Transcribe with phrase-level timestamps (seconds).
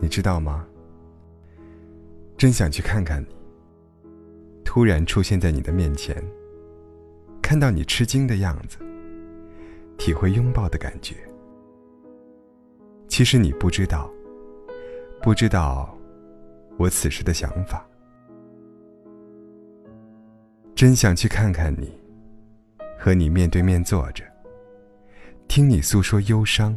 [0.00, 0.66] 你知道吗？
[2.36, 3.34] 真想去看看你。
[4.64, 6.22] 突然出现在你的面前，
[7.40, 8.76] 看到你吃惊的样子，
[9.96, 11.16] 体会拥抱的感觉。
[13.08, 14.10] 其实你不知道，
[15.22, 15.96] 不知道
[16.76, 17.86] 我此时的想法。
[20.74, 21.98] 真想去看看你，
[22.98, 24.22] 和你面对面坐着，
[25.48, 26.76] 听你诉说忧伤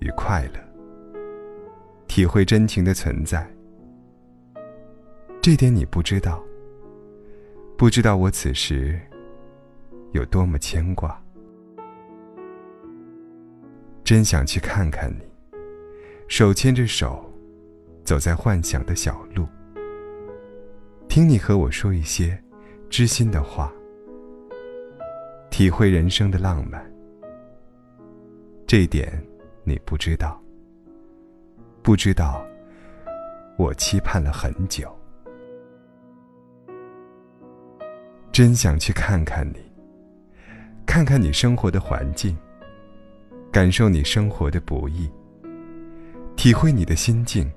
[0.00, 0.67] 与快乐，
[2.18, 3.48] 体会真情的存在。
[5.40, 6.44] 这点你不知道，
[7.76, 9.00] 不知道我此时
[10.10, 11.16] 有多么牵挂。
[14.02, 15.22] 真想去看看你，
[16.26, 17.24] 手牵着手，
[18.02, 19.46] 走在幻想的小路，
[21.08, 22.36] 听你和我说一些。
[22.90, 23.72] 知心的话，
[25.50, 26.84] 体会人生的浪漫。
[28.66, 29.24] 这点
[29.62, 30.42] 你不知道，
[31.88, 32.46] 不知道
[33.56, 34.94] 我期盼了很久。
[38.30, 39.72] 真想去看看你，
[40.84, 42.36] 看看你生活的环境，
[43.50, 45.10] 感受你生活的不易，
[46.36, 47.50] 体会你的心境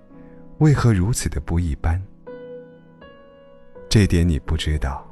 [0.59, 2.01] 为何如此的不一般。
[3.89, 5.05] 这点你不知道。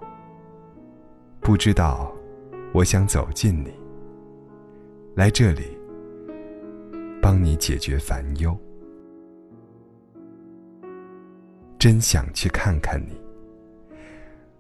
[1.42, 2.10] 不知道，
[2.74, 3.74] 我想走近你，
[5.14, 5.78] 来这里
[7.22, 8.58] 帮你解决烦忧。
[11.80, 13.18] 真想去看看你，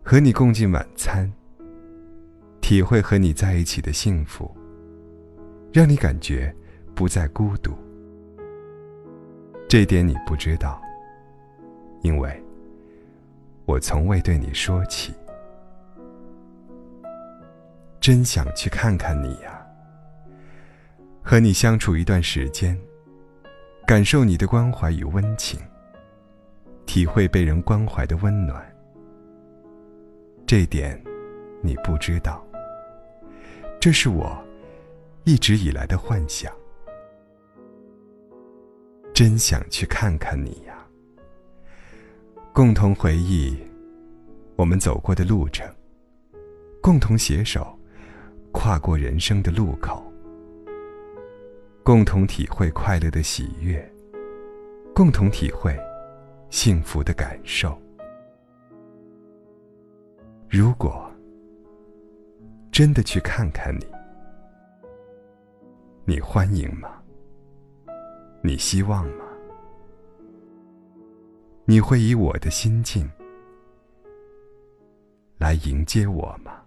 [0.01, 1.29] 和你共进晚餐，
[2.61, 4.49] 体会和你在一起的幸福，
[5.73, 6.55] 让你感觉
[6.95, 7.77] 不再孤独。
[9.67, 10.81] 这点你不知道，
[12.03, 12.41] 因为
[13.65, 15.13] 我从未对你说起。
[17.99, 19.61] 真想去看看你呀，
[21.21, 22.79] 和你相处一段时间，
[23.85, 25.59] 感受你的关怀与温情，
[26.89, 28.67] 体会被人关怀的温暖。
[30.47, 30.99] 这点
[31.61, 32.43] 你不知道，
[33.79, 34.35] 这是我
[35.23, 36.51] 一直以来的幻想。
[39.13, 40.83] 真想去看看你呀，
[42.51, 43.55] 共同回忆
[44.55, 45.71] 我们走过的路程，
[46.81, 47.77] 共同携手。
[48.51, 50.11] 跨过人生的路口，
[51.83, 53.79] 共同体会快乐的喜悦，
[54.95, 55.79] 共同体会
[56.49, 57.79] 幸福的感受。
[60.49, 61.09] 如果
[62.71, 63.87] 真的去看看你，
[66.05, 67.01] 你欢迎吗？
[68.41, 69.25] 你希望吗？
[71.65, 73.07] 你会以我的心境
[75.37, 76.63] 来迎接我吗？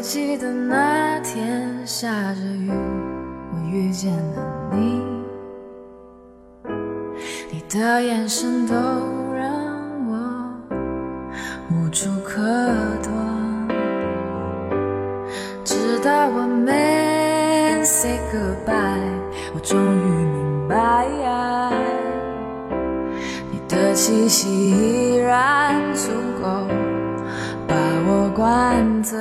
[0.00, 2.70] 记得那天下着雨，
[3.52, 5.02] 我遇见了你，
[7.52, 8.74] 你的眼神都
[9.34, 9.52] 让
[10.08, 10.16] 我
[11.70, 12.40] 无处可
[13.02, 13.12] 躲。
[15.64, 18.98] 直到我们 say goodbye，
[19.54, 21.06] 我终于明白，
[23.52, 26.10] 你的气息依然足
[26.40, 26.48] 够
[27.68, 27.76] 把
[28.08, 29.18] 我灌醉。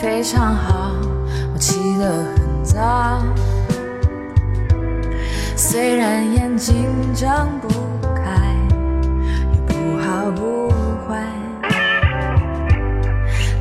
[0.00, 0.92] 非常好，
[1.52, 3.22] 我起得很早。
[5.56, 7.68] 虽然眼睛睁不
[8.14, 8.22] 开，
[9.52, 10.68] 也不好不
[11.06, 11.22] 坏。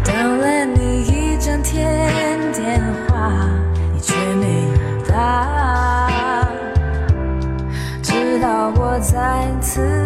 [0.03, 3.47] 等了你一整天电话，
[3.93, 6.47] 你却没有打。
[8.01, 9.98] 直到我再次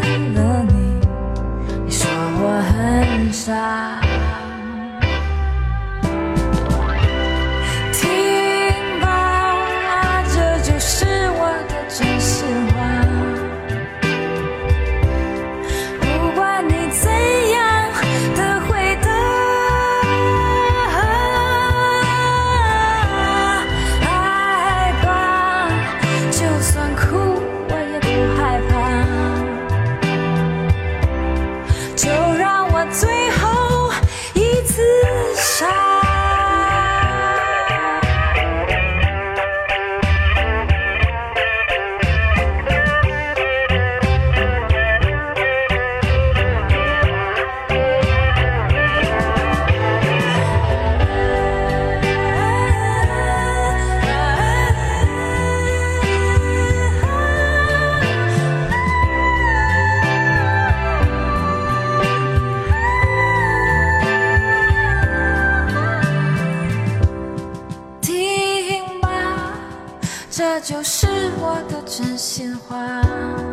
[70.63, 71.05] 就是
[71.41, 73.52] 我的真心话。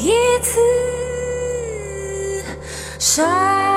[0.00, 0.12] 一
[0.42, 0.60] 次
[3.00, 3.67] 摔。